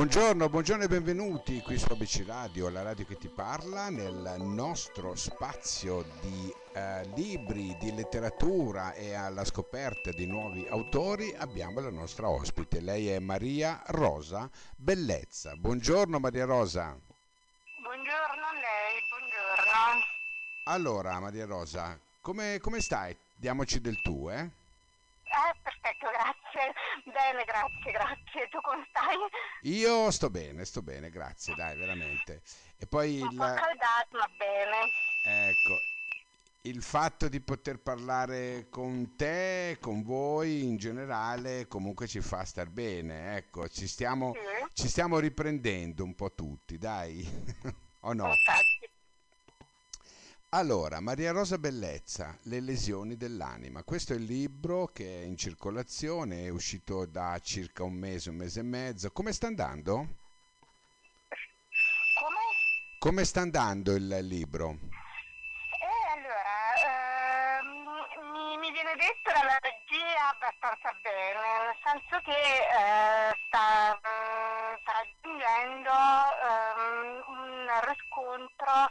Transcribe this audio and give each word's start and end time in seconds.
Buongiorno, 0.00 0.48
buongiorno 0.48 0.84
e 0.84 0.88
benvenuti 0.88 1.60
qui 1.60 1.76
su 1.76 1.92
ABC 1.92 2.24
Radio, 2.26 2.70
la 2.70 2.80
radio 2.80 3.04
che 3.04 3.18
ti 3.18 3.28
parla, 3.28 3.90
nel 3.90 4.36
nostro 4.38 5.14
spazio 5.14 6.06
di 6.22 6.50
eh, 6.72 7.06
libri, 7.14 7.76
di 7.78 7.94
letteratura 7.94 8.94
e 8.94 9.12
alla 9.12 9.44
scoperta 9.44 10.10
di 10.10 10.24
nuovi 10.24 10.66
autori 10.70 11.34
abbiamo 11.36 11.80
la 11.80 11.90
nostra 11.90 12.30
ospite. 12.30 12.80
Lei 12.80 13.10
è 13.10 13.18
Maria 13.18 13.82
Rosa 13.88 14.48
Bellezza. 14.74 15.54
Buongiorno 15.56 16.18
Maria 16.18 16.46
Rosa. 16.46 16.98
Buongiorno 17.82 18.46
a 18.46 18.54
lei, 18.54 19.02
buongiorno. 19.10 20.00
Allora 20.64 21.20
Maria 21.20 21.44
Rosa, 21.44 22.00
come, 22.22 22.58
come 22.58 22.80
stai? 22.80 23.14
Diamoci 23.36 23.82
del 23.82 24.00
tu, 24.00 24.30
eh? 24.30 24.59
Perfetto, 26.00 26.08
grazie. 26.10 26.72
Bene, 27.04 27.44
grazie, 27.44 27.92
grazie. 27.92 28.48
Tu 28.50 28.60
come 28.62 28.86
stai? 28.88 29.16
Io 29.72 30.10
sto 30.10 30.30
bene, 30.30 30.64
sto 30.64 30.82
bene, 30.82 31.10
grazie, 31.10 31.54
dai, 31.54 31.76
veramente. 31.76 32.42
E 32.78 32.86
poi 32.86 33.20
Un 33.20 33.28
il, 33.30 33.36
po' 33.36 33.42
accaldato, 33.44 34.16
ma 34.16 34.28
bene. 34.38 35.48
ecco, 35.50 35.78
il 36.62 36.82
fatto 36.82 37.28
di 37.28 37.40
poter 37.40 37.78
parlare 37.80 38.68
con 38.70 39.14
te, 39.16 39.76
con 39.80 40.02
voi 40.02 40.64
in 40.64 40.76
generale, 40.76 41.66
comunque 41.68 42.06
ci 42.06 42.20
fa 42.20 42.44
star 42.44 42.68
bene, 42.68 43.36
ecco, 43.36 43.68
ci 43.68 43.86
stiamo, 43.86 44.32
Sì, 44.34 44.82
ci 44.82 44.88
stiamo 44.88 45.18
riprendendo 45.18 46.04
un 46.04 46.14
po' 46.14 46.32
tutti, 46.34 46.78
dai, 46.78 47.22
o 48.00 48.12
no? 48.14 48.28
infatti. 48.28 48.79
Allora, 50.52 50.98
Maria 50.98 51.30
Rosa 51.30 51.58
Bellezza, 51.58 52.36
Le 52.46 52.58
lesioni 52.58 53.16
dell'anima. 53.16 53.84
Questo 53.84 54.14
è 54.14 54.16
il 54.16 54.24
libro 54.24 54.86
che 54.86 55.20
è 55.20 55.24
in 55.24 55.36
circolazione, 55.36 56.46
è 56.46 56.48
uscito 56.48 57.06
da 57.06 57.38
circa 57.38 57.84
un 57.84 57.92
mese, 57.92 58.30
un 58.30 58.36
mese 58.36 58.58
e 58.58 58.64
mezzo. 58.64 59.12
Come 59.12 59.32
sta 59.32 59.46
andando? 59.46 59.94
Come? 62.18 62.40
Come 62.98 63.24
sta 63.24 63.42
andando 63.42 63.94
il 63.94 64.08
libro? 64.26 64.70
Eh, 65.78 66.18
allora, 66.18 66.58
ehm, 67.62 68.32
mi, 68.32 68.56
mi 68.58 68.72
viene 68.72 68.96
detto 68.96 69.30
dalla 69.30 69.56
regia 69.62 70.30
abbastanza 70.34 70.90
bene, 71.00 71.38
nel 71.62 71.78
senso 71.78 72.20
che 72.24 72.34
eh, 72.34 73.30
sta, 73.46 73.94
mm, 73.94 74.74
sta 74.82 74.92
raggiungendo 74.98 75.94
ehm, 76.42 77.22
un 77.38 77.70
riscontro 77.86 78.90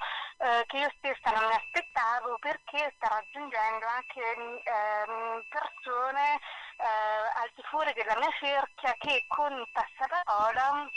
eh, 0.50 0.66
che 0.68 0.78
io 0.78 0.92
stessa 0.98 1.32
non 1.32 1.48
mi 1.48 1.54
aspettavo 1.54 2.38
perché 2.40 2.92
sta 2.96 3.08
raggiungendo 3.08 3.86
anche 3.86 4.22
ehm, 4.64 5.44
persone 5.50 6.40
eh, 6.78 7.42
al 7.42 7.52
di 7.56 7.62
fuori 7.70 7.94
della 7.94 8.18
mia 8.18 8.32
cerchia 8.40 8.94
che 8.98 9.26
con 9.28 9.64
passaparola 9.72 10.90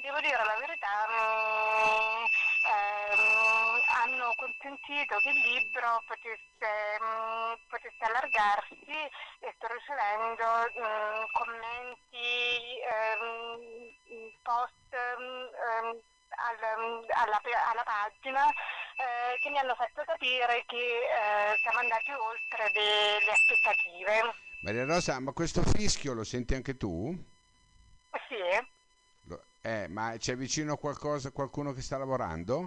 Devo 0.00 0.18
dire 0.20 0.42
la 0.44 0.56
verità, 0.58 1.06
mi, 1.08 2.24
ehm, 2.72 3.80
hanno 4.00 4.32
consentito 4.34 5.18
che 5.18 5.28
il 5.28 5.40
libro 5.40 6.02
potesse, 6.06 6.98
mm, 7.02 7.52
potesse 7.68 8.04
allargarsi 8.04 8.96
e 9.40 9.54
sto 9.56 9.66
ricevendo 9.68 10.44
mm, 10.72 11.24
commenti, 11.32 12.80
ehm, 12.80 13.92
post 14.42 14.96
mm, 15.20 15.46
ehm, 15.68 16.00
al- 16.48 17.04
alla, 17.10 17.40
alla 17.70 17.82
pagina 17.82 18.46
eh, 19.34 19.38
che 19.40 19.50
mi 19.50 19.58
hanno 19.58 19.74
fatto 19.74 20.02
capire 20.04 20.64
che 20.66 20.76
eh, 20.76 21.56
siamo 21.62 21.78
andati 21.78 22.10
oltre 22.10 22.70
le, 22.72 23.24
le 23.24 23.32
aspettative. 23.32 24.34
Maria 24.62 24.84
Rosa, 24.84 25.18
ma 25.20 25.32
questo 25.32 25.62
fischio 25.62 26.12
lo 26.12 26.24
senti 26.24 26.54
anche 26.54 26.76
tu? 26.76 27.12
Sì. 28.28 28.36
Lo- 29.28 29.42
Eh, 29.62 29.88
ma 29.88 30.14
c'è 30.18 30.36
vicino 30.36 30.76
qualcosa, 30.76 31.30
qualcuno 31.30 31.72
che 31.72 31.80
sta 31.82 31.96
lavorando? 31.98 32.58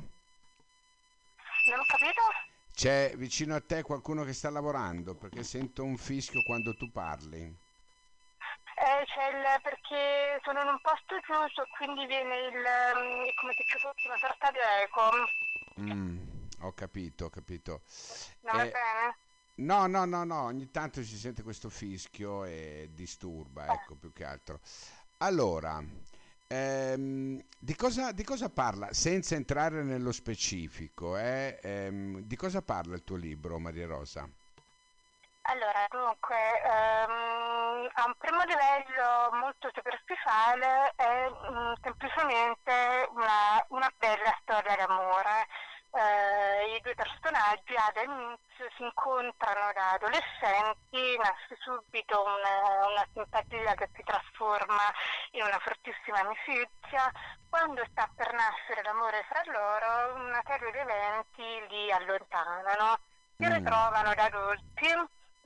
Non 1.69 1.79
ho 1.79 1.85
capito? 1.87 2.21
C'è 2.73 3.13
vicino 3.15 3.55
a 3.55 3.61
te 3.61 3.83
qualcuno 3.83 4.23
che 4.23 4.33
sta 4.33 4.49
lavorando? 4.49 5.15
Perché 5.15 5.43
sento 5.43 5.83
un 5.83 5.97
fischio 5.97 6.41
quando 6.43 6.75
tu 6.75 6.91
parli. 6.91 7.41
Eh, 8.75 9.05
c'è 9.05 9.27
il- 9.29 9.61
perché 9.61 10.41
sono 10.43 10.61
in 10.61 10.67
un 10.67 10.79
posto 10.81 11.15
chiuso, 11.21 11.65
quindi 11.77 12.05
viene 12.07 12.35
il 12.47 12.55
mm, 12.57 13.29
come 13.39 13.53
se 13.53 13.63
ci 13.65 13.77
fosse 13.77 14.07
una 14.07 14.17
sorta 14.17 14.51
di 14.51 14.57
eco. 14.81 15.11
Mm, 15.79 16.22
ho 16.65 16.73
capito, 16.73 17.25
ho 17.25 17.29
capito. 17.29 17.81
Non 18.41 18.59
Eh, 18.61 18.71
bene? 18.71 19.17
No, 19.55 19.85
no, 19.87 20.05
no, 20.05 20.23
no, 20.23 20.43
ogni 20.43 20.71
tanto 20.71 21.03
si 21.03 21.15
sente 21.17 21.43
questo 21.43 21.69
fischio 21.69 22.43
e 22.45 22.89
disturba, 22.91 23.71
ecco, 23.71 23.95
più 23.95 24.11
che 24.11 24.23
altro. 24.25 24.59
Allora, 25.17 25.81
ehm, 26.47 27.39
di 27.59 27.75
cosa, 27.75 28.11
di 28.11 28.23
cosa 28.23 28.49
parla, 28.49 28.91
senza 28.93 29.35
entrare 29.35 29.83
nello 29.83 30.11
specifico, 30.11 31.17
eh, 31.17 31.59
ehm, 31.61 32.19
di 32.21 32.35
cosa 32.35 32.61
parla 32.63 32.95
il 32.95 33.03
tuo 33.03 33.15
libro, 33.15 33.59
Maria 33.59 33.85
Rosa? 33.87 34.27
Allora, 35.45 35.85
dunque, 35.89 36.37
ehm, 36.63 37.89
a 37.93 38.05
un 38.05 38.13
primo 38.17 38.43
livello 38.43 39.29
molto 39.33 39.69
superficiale 39.73 40.93
è 40.95 41.27
mm, 41.29 41.73
semplicemente 41.81 43.07
una, 43.11 43.63
una 43.69 43.91
bella 43.97 44.37
storia 44.41 44.75
d'amore. 44.77 45.47
Due 46.93 47.05
personaggi 47.09 47.73
all'inizio 47.73 48.69
si 48.77 48.83
incontrano 48.83 49.73
da 49.73 49.93
adolescenti, 49.93 51.17
nasce 51.17 51.57
subito 51.59 52.21
una, 52.21 52.85
una 52.85 53.07
simpatia 53.11 53.73
che 53.73 53.89
si 53.95 54.03
trasforma 54.03 54.93
in 55.31 55.41
una 55.41 55.57
fortissima 55.57 56.19
amicizia. 56.19 57.11
Quando 57.49 57.83
sta 57.89 58.07
per 58.13 58.31
nascere 58.33 58.83
l'amore 58.83 59.25
fra 59.27 59.41
loro, 59.51 60.13
una 60.21 60.41
serie 60.45 60.71
di 60.71 60.77
eventi 60.77 61.65
li 61.69 61.91
allontanano. 61.91 62.99
Si 63.39 63.45
Mm. 63.47 63.53
ritrovano 63.53 64.13
da 64.13 64.23
adulti 64.25 64.93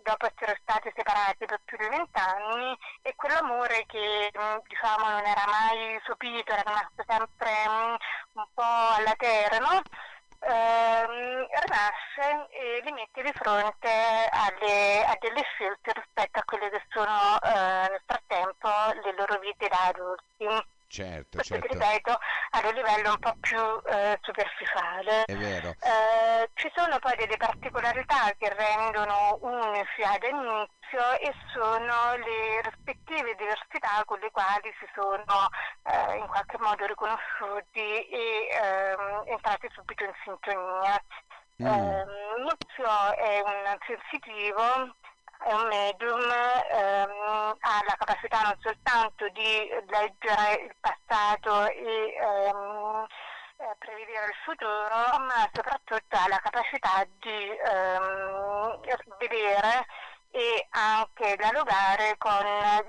dopo 0.03 0.25
essere 0.25 0.59
stati 0.61 0.91
separati 0.95 1.45
per 1.45 1.61
più 1.65 1.77
di 1.77 1.87
vent'anni 1.87 2.77
e 3.01 3.15
quell'amore 3.15 3.85
che 3.87 4.31
mh, 4.33 4.57
diciamo 4.67 5.09
non 5.09 5.25
era 5.25 5.45
mai 5.47 5.99
sopito, 6.05 6.51
era 6.51 6.61
rimasto 6.65 7.03
sempre 7.07 7.67
mh, 7.67 7.95
un 8.33 8.47
po' 8.53 8.63
alla 8.97 9.15
terra, 9.17 9.57
no? 9.59 9.81
Ehm, 10.49 11.45
rinasce 11.49 12.47
e 12.51 12.81
li 12.83 12.91
mette 12.93 13.21
di 13.21 13.31
fronte 13.33 13.89
alle- 14.31 15.03
a 15.05 15.17
delle 15.19 15.41
scelte 15.43 15.91
rispetto 15.93 16.39
a 16.39 16.43
quelle 16.45 16.69
che 16.69 16.81
sono 16.89 17.37
eh, 17.41 17.89
nel 17.89 18.01
frattempo 18.05 18.69
le 19.03 19.13
loro 19.17 19.39
vite 19.39 19.67
da 19.67 19.87
adulti. 19.87 20.66
Certo, 20.87 21.41
certo, 21.41 21.67
ripeto 21.67 22.17
ad 22.51 22.63
un 22.63 22.73
livello 22.73 23.09
un 23.11 23.19
po' 23.19 23.35
più 23.41 23.59
eh, 23.59 24.17
superficiale. 24.21 25.25
è 25.25 25.35
vero. 25.35 25.69
Eh, 25.69 26.49
ci 26.53 26.71
sono 26.73 26.97
poi 26.99 27.15
delle 27.17 27.37
particolarità 27.37 28.33
che 28.37 28.53
rendono 28.53 29.37
unici 29.41 30.01
ad 30.01 30.23
inizio 30.23 31.11
e 31.19 31.33
sono 31.51 32.15
le 32.15 32.61
rispettive 32.63 33.35
diversità 33.35 34.01
con 34.05 34.19
le 34.19 34.31
quali 34.31 34.73
si 34.79 34.87
sono 34.95 35.49
eh, 35.83 36.17
in 36.17 36.27
qualche 36.27 36.57
modo 36.59 36.85
riconosciuti 36.85 38.07
e 38.07 38.47
ehm, 38.49 39.23
entrati 39.27 39.67
subito 39.73 40.03
in 40.05 40.13
sintonia. 40.23 41.01
Mm, 41.61 41.65
Ehm, 41.65 42.09
Muzio 42.43 43.15
è 43.15 43.41
un 43.43 43.77
sensitivo, 43.87 44.95
è 45.43 45.53
un 45.53 45.67
medium, 45.67 46.21
ehm, 46.21 47.57
ha 47.59 47.81
la 47.85 47.95
capacità 47.97 48.41
non 48.41 48.55
soltanto 48.59 49.27
di 49.29 49.69
leggere 49.87 50.63
il 50.63 50.75
passato 50.79 51.67
e 51.67 52.15
ehm, 52.19 53.05
eh, 53.57 53.75
prevedere 53.79 54.25
il 54.25 54.35
futuro, 54.43 55.19
ma 55.25 55.49
soprattutto 55.53 56.15
ha 56.17 56.27
la 56.27 56.39
capacità 56.39 57.05
di 57.19 57.57
ehm, 57.57 58.79
vedere 59.19 59.85
e 60.31 60.67
anche 60.71 61.35
dialogare 61.35 62.15
con 62.17 62.43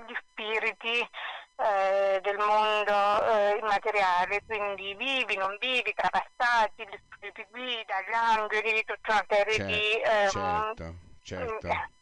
gli 0.07 0.15
spiriti 0.31 1.09
eh, 1.57 2.21
del 2.23 2.37
mondo 2.39 3.25
eh, 3.25 3.59
immateriale, 3.61 4.43
quindi 4.47 4.95
vivi, 4.95 5.37
non 5.37 5.57
vivi, 5.59 5.95
trapassati, 5.95 6.87
gli 6.87 6.99
spiriti 7.11 7.47
guida, 7.51 8.01
gli 8.03 8.15
angeli, 8.15 8.85
tutta 8.85 9.13
una 9.13 9.27
serie 9.29 9.55
cer- 9.55 9.67
di... 9.67 10.01
ehm, 10.01 10.29
certo, 10.31 10.95
certo. 11.23 11.97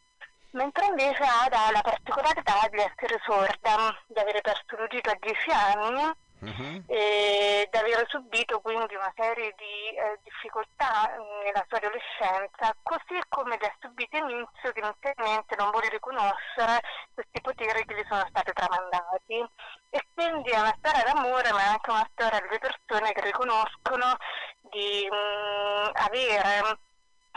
Mm, 0.56 0.58
Mentre 0.58 0.87
invece 0.87 1.23
Ada 1.23 1.67
ha 1.67 1.70
la 1.70 1.82
particolarità 1.82 2.67
di 2.70 2.79
essere 2.79 3.20
sorda, 3.25 3.94
di 4.06 4.19
avere 4.19 4.41
perso 4.41 4.76
l'udito 4.76 5.11
a 5.11 5.17
10 5.20 5.50
anni 5.50 6.25
Mhm. 6.38 6.85
e 6.87 7.67
di 7.70 7.79
aver 7.79 8.05
subito 8.08 8.61
quindi 8.61 8.94
una 8.94 9.11
serie 9.17 9.55
di 9.56 9.97
eh, 9.97 10.19
difficoltà 10.23 11.08
mh, 11.17 11.44
nella 11.44 11.64
sua 11.67 11.79
adolescenza, 11.79 12.76
così 12.82 13.19
come 13.31 13.56
le 13.58 13.67
ha 13.67 13.75
subite 13.81 14.19
inizio 14.19 14.70
che 14.73 14.81
inizialmente 14.81 15.56
non 15.56 15.70
vuole 15.70 15.88
riconoscere 15.88 16.81
questi 17.14 17.41
poteri 17.41 17.85
che 17.87 17.94
gli 17.94 18.05
sono 18.06 18.26
stati 18.29 18.53
tramandati. 18.53 19.49
E 19.88 20.06
quindi 20.14 20.50
è 20.50 20.61
una 20.61 20.75
storia 20.79 21.05
d'amore, 21.05 21.53
ma 21.53 21.61
è 21.62 21.69
anche 21.69 21.91
una 21.91 22.08
storia 22.12 22.41
delle 22.41 22.58
persone 22.58 23.12
che 23.12 23.20
riconoscono 23.23 24.17
di 24.61 25.08
mh, 25.11 25.91
avere 25.94 26.79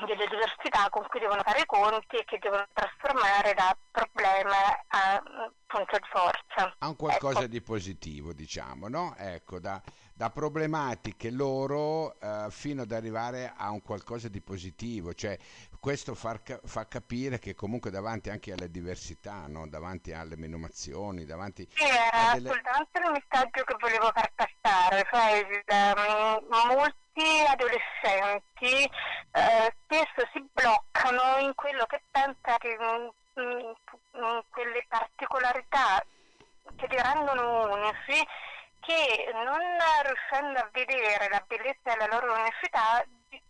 delle 0.05 0.27
diversità 0.27 0.87
con 0.89 1.05
cui 1.07 1.19
devono 1.19 1.41
fare 1.43 1.59
i 1.59 1.65
conti 1.65 2.15
e 2.17 2.23
che 2.25 2.39
devono 2.39 2.65
trasformare 2.73 2.98
da 3.13 3.75
problema 3.91 4.55
a 4.89 5.21
punto 5.65 5.97
di 5.97 6.07
forza. 6.11 6.75
A 6.77 6.87
un 6.87 6.95
qualcosa 6.95 7.39
ecco. 7.39 7.47
di 7.47 7.61
positivo, 7.61 8.33
diciamo, 8.33 8.87
no? 8.87 9.15
Ecco, 9.17 9.59
da, 9.59 9.81
da 10.13 10.29
problematiche 10.29 11.31
loro 11.31 12.19
eh, 12.19 12.47
fino 12.49 12.81
ad 12.83 12.91
arrivare 12.91 13.53
a 13.55 13.71
un 13.71 13.81
qualcosa 13.81 14.27
di 14.27 14.41
positivo, 14.41 15.13
cioè 15.13 15.37
questo 15.79 16.13
far, 16.13 16.41
fa 16.65 16.87
capire 16.87 17.39
che 17.39 17.55
comunque 17.55 17.89
davanti 17.89 18.29
anche 18.29 18.51
alle 18.51 18.69
diversità, 18.69 19.45
no? 19.47 19.67
davanti 19.67 20.11
alle 20.11 20.35
menomazioni, 20.35 21.25
davanti 21.25 21.67
sì, 21.73 21.83
era 21.83 22.33
delle... 22.33 22.49
assolutamente 22.49 22.99
il 22.99 23.11
messaggio 23.11 23.63
che 23.63 23.75
volevo 23.79 24.11
far 24.13 24.31
passare, 24.35 25.07
cioè 25.09 25.47
um, 25.95 26.75
molti 26.75 27.45
adolescenti 27.47 28.89
eh, 29.31 29.73
in 29.89 30.03
quello 32.41 33.13
che 33.33 33.75
in 34.13 34.43
quelle 34.49 34.85
particolarità 34.87 36.03
che 36.75 36.87
li 36.87 37.01
rendono 37.01 37.71
unici 37.73 38.27
che 38.81 39.31
non 39.33 39.59
riuscendo 40.03 40.59
a 40.59 40.69
vedere 40.71 41.29
la 41.29 41.43
bellezza 41.47 41.93
della 41.93 42.07
loro 42.07 42.33
unicità 42.33 43.03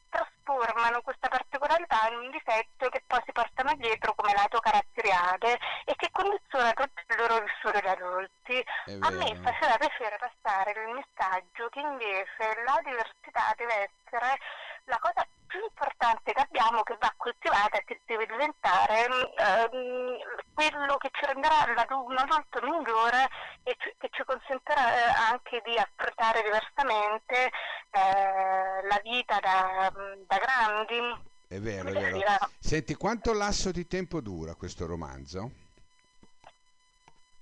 trasformano 0.10 1.02
questa 1.02 1.28
particolarità 1.28 2.08
in 2.10 2.18
un 2.18 2.32
difetto 2.32 2.90
che 2.90 3.04
poi 3.06 3.22
si 3.26 3.32
portano 3.32 3.74
dietro 3.76 4.14
come 4.16 4.34
lato 4.34 4.60
caratteriale 4.60 5.60
e 5.86 5.96
che 5.96 6.10
condiziona 6.12 6.74
tutto 6.74 7.02
il 7.08 7.16
loro 7.18 7.40
vissuto 7.44 7.80
da 7.80 7.92
adulti. 7.92 8.66
A 9.02 9.10
me 9.12 9.36
faceva 9.36 9.78
piacere 9.78 10.18
passare 10.18 10.72
il 10.72 10.96
messaggio 10.96 11.70
che 11.70 11.80
invece 11.80 12.64
la 12.66 12.82
diversità 12.84 13.54
deve 13.56 13.92
essere 13.92 14.40
la 14.86 14.98
cosa 15.00 15.26
più 15.60 15.66
importante 15.68 16.32
che 16.32 16.42
abbiamo 16.42 16.84
che 16.84 16.96
va 17.00 17.14
coltivata 17.18 17.78
e 17.78 17.84
che 17.84 18.00
deve 18.06 18.26
diventare 18.26 19.04
ehm, 19.04 20.16
quello 20.54 20.96
che 20.98 21.10
ci 21.12 21.26
renderà 21.26 21.68
un 21.68 22.18
adulto 22.18 22.60
migliore 22.64 23.28
e 23.64 23.76
ci, 23.78 23.94
che 23.98 24.08
ci 24.12 24.24
consentirà 24.24 24.96
eh, 24.96 25.32
anche 25.32 25.62
di 25.66 25.76
affrontare 25.76 26.42
diversamente 26.44 27.52
eh, 27.92 28.88
la 28.88 29.00
vita 29.04 29.40
da, 29.40 29.92
da 30.26 30.38
grandi. 30.38 31.28
È 31.48 31.60
vero, 31.60 31.90
è 31.90 31.92
vero. 31.92 32.20
Senti, 32.60 32.96
quanto 32.96 33.34
lasso 33.34 33.72
di 33.72 33.86
tempo 33.88 34.22
dura 34.22 34.56
questo 34.56 34.86
romanzo? 34.86 35.68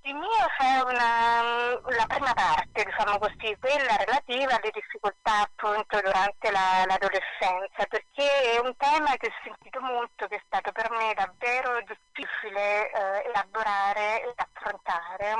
Il 0.08 0.14
mio 0.14 0.48
c'è 0.56 0.80
la 0.80 2.06
prima 2.06 2.32
parte, 2.32 2.82
diciamo 2.82 3.18
così, 3.18 3.54
quella 3.60 3.94
relativa 3.96 4.56
alle 4.56 4.70
difficoltà 4.72 5.42
appunto 5.42 6.00
durante 6.00 6.50
la, 6.50 6.84
l'adolescenza, 6.86 7.84
perché 7.86 8.52
è 8.52 8.58
un 8.58 8.74
tema 8.78 9.14
che 9.18 9.26
ho 9.26 9.34
sentito 9.44 9.82
molto, 9.82 10.26
che 10.26 10.36
è 10.36 10.42
stato 10.46 10.72
per 10.72 10.90
me 10.92 11.12
davvero 11.12 11.78
difficile 11.84 12.90
eh, 12.90 13.28
elaborare 13.28 14.22
e 14.22 14.32
affrontare. 14.34 15.36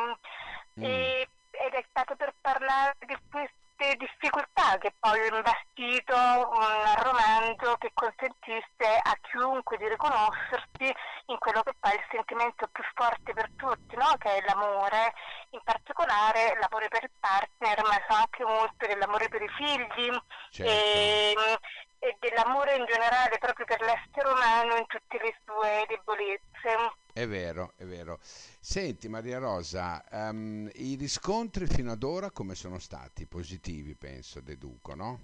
Mm. 0.78 0.84
E, 0.84 1.28
ed 1.50 1.72
è 1.72 1.84
stato 1.88 2.14
per 2.16 2.34
parlare 2.38 2.94
di 3.06 3.16
queste 3.30 3.96
difficoltà 3.96 4.76
che 4.78 4.92
poi 4.98 5.20
ho 5.20 5.36
imbastito 5.36 6.14
un 6.14 7.02
romanzo 7.02 7.76
che 7.78 7.90
consentisse 7.94 9.00
a 9.02 9.16
chiunque 9.22 9.78
di 9.78 9.88
riconoscersi 9.88 10.92
in 11.26 11.38
quello 11.38 11.62
che 11.62 11.72
poi 11.78 11.92
è 11.92 11.94
il 11.94 12.06
sentimento 12.10 12.68
più 12.72 12.82
forte 12.94 13.32
per 13.32 13.48
tutti, 13.56 13.87
no? 13.98 14.16
che 14.18 14.36
è 14.36 14.44
l'amore, 14.46 15.12
in 15.50 15.60
particolare 15.62 16.56
l'amore 16.60 16.88
per 16.88 17.02
il 17.02 17.10
partner, 17.18 17.82
ma 17.82 18.00
so 18.08 18.14
anche 18.14 18.44
molto 18.44 18.86
dell'amore 18.86 19.28
per 19.28 19.42
i 19.42 19.48
figli 19.48 20.10
certo. 20.50 20.72
e, 20.72 21.34
e 21.98 22.16
dell'amore 22.20 22.76
in 22.76 22.86
generale 22.86 23.38
proprio 23.38 23.66
per 23.66 23.80
l'essere 23.80 24.32
umano 24.32 24.76
in 24.76 24.86
tutte 24.86 25.18
le 25.18 25.36
sue 25.44 25.84
debolezze. 25.88 26.94
È 27.12 27.26
vero, 27.26 27.72
è 27.76 27.84
vero. 27.84 28.18
Senti 28.22 29.08
Maria 29.08 29.38
Rosa, 29.38 30.02
um, 30.10 30.70
i 30.74 30.94
riscontri 30.94 31.66
fino 31.66 31.90
ad 31.90 32.02
ora 32.04 32.30
come 32.30 32.54
sono 32.54 32.78
stati? 32.78 33.26
Positivi, 33.26 33.94
penso, 33.96 34.40
deduco, 34.40 34.94
no? 34.94 35.20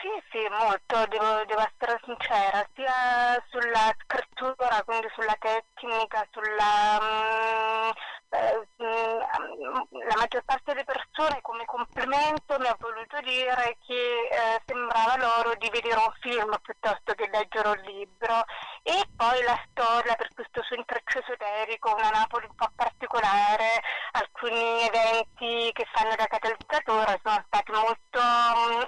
Sì, 0.00 0.08
sì, 0.30 0.38
molto, 0.48 1.04
devo, 1.08 1.44
devo, 1.44 1.60
essere 1.60 2.00
sincera, 2.04 2.66
sia 2.72 3.44
sulla 3.50 3.92
scrittura, 4.38 4.82
quindi 4.84 5.08
sulla 5.14 5.36
tecnica, 5.38 6.26
sulla... 6.30 6.98
Um, 7.00 7.92
eh, 8.30 8.68
la 8.76 10.16
maggior 10.18 10.44
parte 10.44 10.74
delle 10.74 10.84
persone 10.84 11.40
come 11.40 11.64
complimento 11.64 12.58
mi 12.58 12.66
ha 12.66 12.76
voluto 12.78 13.18
dire 13.24 13.78
che 13.86 14.28
eh, 14.28 14.60
sembrava 14.66 15.16
loro 15.16 15.54
di 15.56 15.70
vedere 15.72 15.96
un 15.96 16.12
film 16.20 16.54
piuttosto 16.60 17.14
che 17.14 17.26
leggere 17.32 17.68
un 17.68 17.80
libro 17.88 18.44
e 18.82 19.00
poi 19.16 19.42
la 19.44 19.58
storia 19.70 20.14
per 20.14 20.28
questo 20.34 20.62
suo 20.62 20.76
intreccio 20.76 21.20
esoterico, 21.20 21.94
una 21.96 22.10
Napoli 22.10 22.44
un 22.50 22.54
po' 22.54 22.68
particolare, 22.76 23.80
alcuni 24.12 24.84
eventi 24.84 25.72
che 25.72 25.86
fanno 25.90 26.14
da 26.14 26.26
catalizzatore 26.26 27.20
sono 27.24 27.44
stati 27.46 27.72
molto, 27.72 28.20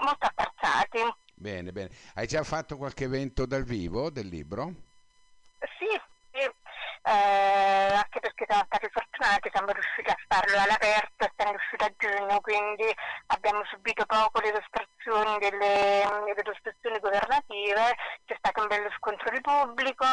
molto 0.04 0.26
apprezzati. 0.26 1.00
Bene, 1.32 1.72
bene. 1.72 1.88
Hai 2.14 2.26
già 2.26 2.44
fatto 2.44 2.76
qualche 2.76 3.04
evento 3.04 3.46
dal 3.46 3.64
vivo 3.64 4.10
del 4.10 4.28
libro? 4.28 4.89
Eh, 7.10 7.92
anche 7.92 8.20
perché 8.20 8.44
siamo 8.46 8.62
stati 8.66 8.88
fortunati, 8.92 9.50
siamo 9.50 9.72
riusciti 9.72 10.10
a 10.10 10.16
farlo 10.28 10.58
all'aperto 10.62 11.24
e 11.24 11.32
siamo 11.34 11.50
riusciti 11.58 11.82
a 11.82 11.92
giugno, 11.98 12.40
quindi 12.40 12.86
abbiamo 13.34 13.64
subito 13.64 14.06
poco 14.06 14.38
le 14.38 14.50
illustrazioni 14.50 15.38
delle, 15.40 16.06
delle 16.80 17.00
governative, 17.00 17.96
c'è 18.26 18.36
stato 18.38 18.60
un 18.62 18.68
bello 18.68 18.90
scontro 18.96 19.28
di 19.30 19.40
pubblico 19.40 20.06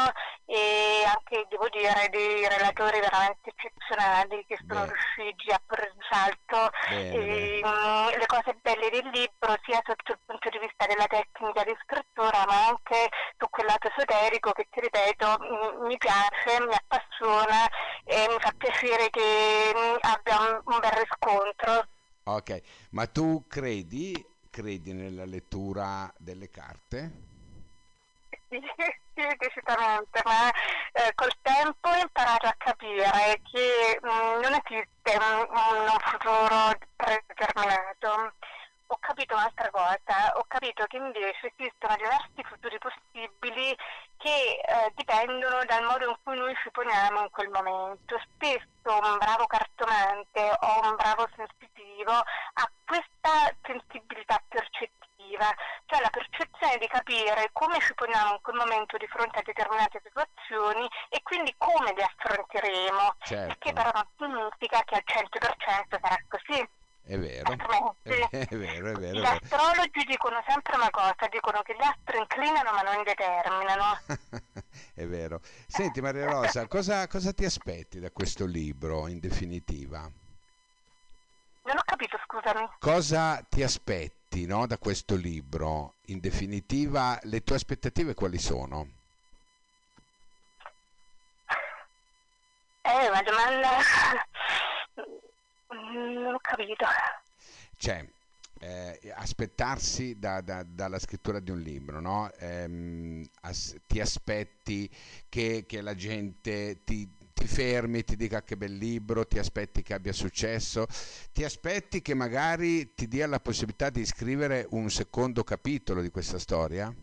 e 0.46 1.04
anche 1.06 1.46
devo 1.50 1.70
dire 1.70 2.10
dei 2.10 2.48
relatori 2.48 3.00
veramente 3.00 3.54
eccezionali 3.54 4.44
che 4.48 4.58
sono 4.68 4.86
Beh. 4.86 4.94
riusciti 4.94 5.52
a 5.52 5.62
porre 5.68 5.94
in 5.94 6.02
salto 6.10 6.72
e, 6.90 7.62
mh, 7.62 8.18
le 8.18 8.26
cose 8.26 8.58
belle 8.60 8.90
del 8.90 9.06
libro 9.14 9.56
sia 9.66 9.82
sotto 9.86 10.14
il 10.14 10.20
punto 10.38 10.50
di 10.50 10.60
vista 10.60 10.86
della 10.86 11.08
tecnica 11.08 11.64
di 11.64 11.76
scrittura 11.82 12.46
ma 12.46 12.68
anche 12.68 13.10
su 13.38 13.50
quel 13.50 13.66
lato 13.66 13.90
esoterico 13.90 14.52
che 14.52 14.68
ti 14.70 14.80
ripeto 14.80 15.38
mi 15.82 15.98
piace, 15.98 16.62
mi 16.62 16.74
appassiona 16.74 17.68
e 18.06 18.28
mi 18.30 18.40
fa 18.40 18.54
piacere 18.56 19.10
che 19.10 19.74
abbia 20.02 20.40
un, 20.40 20.62
un 20.64 20.80
bel 20.80 20.92
riscontro. 20.92 21.88
Ok, 22.26 22.62
ma 22.92 23.08
tu 23.08 23.46
credi, 23.48 24.14
credi 24.50 24.94
nella 24.94 25.26
lettura 25.26 26.12
delle 26.18 26.50
carte? 26.50 27.26
Sì, 28.50 28.62
sì, 29.14 29.28
decisamente, 29.38 30.22
ma 30.24 30.50
eh, 30.94 31.12
col 31.16 31.34
tempo 31.42 31.90
ho 31.90 31.96
imparato 31.96 32.48
a 32.48 32.56
capire 32.58 33.42
che 33.50 34.00
mh, 34.02 34.08
non 34.42 34.54
esiste 34.54 35.18
un, 35.18 35.48
un 35.50 35.98
futuro 36.00 36.78
predeterminato 36.96 38.34
ho 38.88 38.98
capito 39.00 39.36
un'altra 39.36 39.70
cosa, 39.70 40.34
ho 40.36 40.46
capito 40.48 40.86
che 40.86 40.98
invece 40.98 41.54
esistono 41.56 41.96
diversi 41.96 42.44
futuri 42.44 42.78
possibili 42.78 43.76
che 44.18 44.60
eh, 44.60 44.92
dipendono 44.96 45.64
dal 45.66 45.84
modo 45.84 46.10
in 46.10 46.16
cui 46.24 46.38
noi 46.38 46.56
ci 46.64 46.72
poniamo 46.72 47.22
in 47.22 47.30
quel 47.30 47.50
momento. 47.50 48.20
Spesso 48.34 48.68
un 48.86 49.18
bravo 49.18 49.46
cartomante 49.46 50.42
o 50.62 50.90
un 50.90 50.96
bravo 50.96 51.28
sensitivo 51.36 52.12
ha 52.12 52.72
questa 52.86 53.54
sensibilità 53.64 54.42
percettiva, 54.48 55.54
cioè 55.86 56.02
la 56.02 56.10
percezione 56.10 56.78
di 56.78 56.88
capire 56.88 57.50
come 57.52 57.80
ci 57.80 57.94
poniamo 57.94 58.34
in 58.34 58.42
quel 58.42 58.56
momento 58.56 58.98
di 58.98 59.08
fronte 59.08 59.40
a 59.40 59.44
determinate 59.44 60.02
situazioni 60.04 60.88
e 61.10 61.22
quindi 61.24 61.54
come 61.58 61.94
le 61.94 62.04
affronteremo, 62.04 63.16
certo. 63.20 63.56
che 63.60 63.74
però 63.74 63.92
non 64.18 64.50
significa 64.58 64.82
che 64.84 64.96
al 64.96 65.04
100% 65.06 66.00
sarà 66.02 66.18
così. 66.28 66.70
È 67.10 67.18
vero, 67.18 67.56
è, 68.04 68.28
è 68.30 68.58
vero, 68.58 68.90
è 68.90 68.96
vero. 68.96 69.20
Gli 69.22 69.24
astrologi 69.24 70.04
dicono 70.06 70.44
sempre 70.46 70.76
una 70.76 70.90
cosa, 70.90 71.16
dicono 71.32 71.62
che 71.62 71.74
gli 71.74 71.82
astri 71.82 72.18
inclinano 72.18 72.72
ma 72.74 72.82
non 72.82 73.02
determinano. 73.04 73.98
è 74.94 75.06
vero. 75.06 75.40
Senti 75.68 76.02
Maria 76.02 76.26
Rosa, 76.30 76.68
cosa, 76.68 77.08
cosa 77.08 77.32
ti 77.32 77.46
aspetti 77.46 78.02
da 78.02 78.12
questo 78.12 78.46
libro 78.46 79.08
in 79.08 79.22
definitiva? 79.22 80.00
Non 80.00 81.78
ho 81.78 81.84
capito, 81.86 82.20
scusami. 82.26 82.68
Cosa 82.78 83.42
ti 83.48 83.64
aspetti 83.64 84.46
no, 84.46 84.68
da 84.68 84.78
questo 84.78 85.16
libro? 85.16 85.94
In 86.08 86.20
definitiva, 86.20 87.18
le 87.24 87.42
tue 87.42 87.56
aspettative 87.56 88.16
quali 88.16 88.38
sono? 88.38 88.86
È 92.82 93.08
una 93.08 93.22
domanda 93.22 93.80
non 95.98 96.34
ho 96.34 96.40
capito. 96.42 96.86
Cioè, 97.78 98.06
eh, 98.60 99.14
aspettarsi 99.16 100.18
da, 100.18 100.42
da, 100.42 100.64
dalla 100.64 101.00
scrittura 101.00 101.40
di 101.40 101.52
un 101.52 101.60
libro, 101.60 102.00
no? 102.00 102.32
eh, 102.38 103.30
as, 103.42 103.76
ti 103.86 104.00
aspetti 104.00 104.90
che, 105.30 105.66
che 105.68 105.82
la 105.82 105.96
gente 105.96 106.84
ti, 106.84 107.08
ti, 107.34 107.48
fermi, 107.48 108.04
ti 108.04 108.16
dica 108.16 108.42
che 108.42 108.58
bel 108.58 108.76
libro, 108.76 109.28
ti 109.28 109.38
aspetti 109.38 109.84
che 109.84 109.94
abbia 109.94 110.14
successo, 110.14 110.88
ti 111.32 111.44
aspetti 111.44 112.02
che 112.02 112.14
magari 112.14 112.94
ti 112.94 113.08
dia 113.08 113.28
la 113.28 113.40
possibilità 113.40 113.90
di 113.90 114.06
scrivere 114.06 114.66
un 114.72 114.90
secondo 114.90 115.44
capitolo 115.44 116.02
di 116.02 116.10
questa 116.10 116.40
storia? 116.40 116.94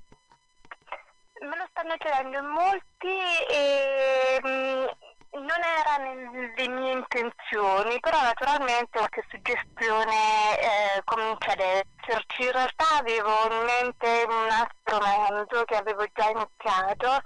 stanno 1.84 1.96
chiedendo 1.98 2.38
in 2.38 2.46
molti 2.46 3.18
e 3.50 4.40
mh, 4.40 5.03
non 5.34 5.60
era 5.62 5.96
nelle 5.96 6.68
mie 6.68 6.92
intenzioni, 6.92 7.98
però 8.00 8.20
naturalmente 8.22 8.98
qualche 8.98 9.24
suggestione 9.28 10.58
eh, 10.58 11.02
comincia 11.04 11.52
ad 11.52 11.60
esserci. 11.60 12.42
In 12.42 12.52
realtà 12.52 12.84
avevo 12.98 13.30
in 13.50 13.64
mente 13.64 14.24
un 14.28 14.48
altro 14.50 14.98
mezzo 15.00 15.64
che 15.64 15.76
avevo 15.76 16.04
già 16.14 16.28
iniziato, 16.30 17.20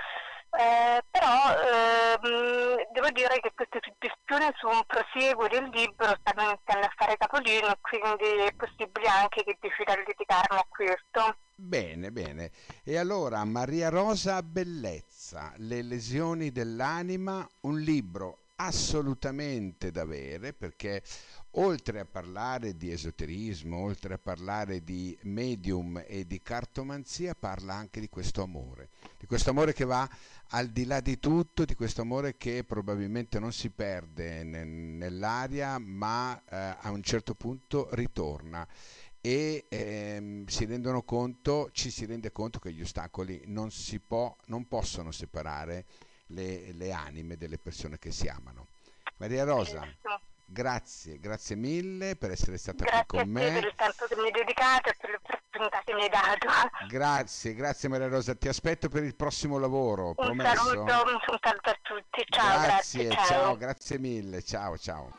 eh, 0.56 1.02
però 1.10 1.52
ehm, 1.60 2.86
devo 2.92 3.10
dire 3.10 3.38
che 3.40 3.52
queste 3.54 3.80
suggestioni 3.82 4.50
su 4.56 4.68
un 4.68 4.82
prosieguo 4.86 5.46
del 5.48 5.68
libro 5.68 6.16
stanno 6.20 6.50
iniziando 6.50 6.86
a 6.86 6.94
fare 6.96 7.16
capolino, 7.18 7.76
quindi 7.80 8.44
è 8.44 8.52
possibile 8.54 9.08
anche 9.08 9.44
che 9.44 9.58
decida 9.60 9.94
di 9.96 10.04
dedicarmi 10.04 10.56
a 10.58 10.66
questo. 10.68 11.36
Bene, 11.60 12.12
bene. 12.12 12.52
E 12.84 12.98
allora 12.98 13.44
Maria 13.44 13.88
Rosa 13.88 14.44
Bellezza, 14.44 15.52
Le 15.56 15.82
lesioni 15.82 16.52
dell'anima, 16.52 17.48
un 17.62 17.80
libro 17.80 18.38
assolutamente 18.60 19.90
da 19.90 20.02
avere 20.02 20.52
perché 20.52 21.02
oltre 21.52 21.98
a 21.98 22.04
parlare 22.04 22.76
di 22.76 22.92
esoterismo, 22.92 23.76
oltre 23.76 24.14
a 24.14 24.18
parlare 24.18 24.84
di 24.84 25.18
medium 25.22 26.00
e 26.06 26.28
di 26.28 26.40
cartomanzia, 26.40 27.34
parla 27.34 27.74
anche 27.74 27.98
di 27.98 28.08
questo 28.08 28.42
amore, 28.42 28.90
di 29.18 29.26
questo 29.26 29.50
amore 29.50 29.72
che 29.72 29.84
va 29.84 30.08
al 30.50 30.68
di 30.68 30.84
là 30.84 31.00
di 31.00 31.18
tutto, 31.18 31.64
di 31.64 31.74
questo 31.74 32.02
amore 32.02 32.36
che 32.36 32.62
probabilmente 32.62 33.40
non 33.40 33.52
si 33.52 33.70
perde 33.70 34.44
nell'aria, 34.44 35.76
ma 35.78 36.40
eh, 36.48 36.76
a 36.80 36.90
un 36.90 37.02
certo 37.02 37.34
punto 37.34 37.88
ritorna 37.92 38.66
e 39.20 39.66
ehm, 39.68 40.46
si 40.46 40.64
rendono 40.64 41.02
conto, 41.02 41.70
ci 41.72 41.90
si 41.90 42.06
rende 42.06 42.32
conto 42.32 42.58
che 42.58 42.72
gli 42.72 42.82
ostacoli 42.82 43.42
non, 43.46 43.70
si 43.70 43.98
può, 43.98 44.34
non 44.46 44.66
possono 44.68 45.10
separare 45.10 45.84
le, 46.28 46.72
le 46.72 46.92
anime 46.92 47.36
delle 47.36 47.58
persone 47.58 47.98
che 47.98 48.10
si 48.12 48.28
amano. 48.28 48.66
Maria 49.16 49.44
Rosa, 49.44 49.86
grazie, 50.44 51.18
grazie 51.18 51.56
mille 51.56 52.14
per 52.16 52.30
essere 52.30 52.56
stata 52.56 52.84
grazie 52.84 53.04
qui 53.06 53.18
con 53.18 53.28
me. 53.28 53.40
Grazie 53.40 53.60
per 53.60 53.68
il 53.68 53.74
tempo 53.76 54.06
che 54.06 54.16
mi 54.16 54.26
hai 54.26 54.30
dedicato 54.30 54.88
e 54.88 54.96
per 54.98 55.10
l'opportunità 55.10 55.82
che 55.84 55.94
mi 55.94 56.02
hai 56.02 56.08
dato. 56.08 56.46
Grazie, 56.88 57.54
grazie 57.54 57.88
Maria 57.88 58.08
Rosa, 58.08 58.34
ti 58.34 58.48
aspetto 58.48 58.88
per 58.88 59.02
il 59.02 59.14
prossimo 59.16 59.58
lavoro, 59.58 60.08
un 60.08 60.14
promesso. 60.14 60.64
Saluto, 60.64 60.82
un 60.82 61.38
saluto 61.42 61.70
a 61.70 61.78
tutti, 61.82 62.24
ciao, 62.28 62.60
grazie, 62.62 63.06
grazie 63.06 63.26
ciao. 63.26 63.26
ciao, 63.26 63.56
grazie 63.56 63.98
mille, 63.98 64.42
ciao 64.42 64.78
ciao. 64.78 65.12